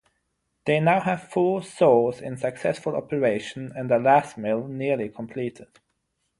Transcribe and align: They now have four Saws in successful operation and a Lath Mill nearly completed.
They 0.65 0.79
now 0.79 0.99
have 1.01 1.29
four 1.29 1.61
Saws 1.61 2.21
in 2.21 2.35
successful 2.35 2.95
operation 2.95 3.71
and 3.75 3.91
a 3.91 3.99
Lath 3.99 4.35
Mill 4.35 4.67
nearly 4.67 5.09
completed. 5.09 5.67